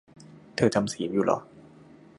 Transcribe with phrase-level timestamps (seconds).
[0.55, 1.37] เธอจำศีลอยู่เหรอ?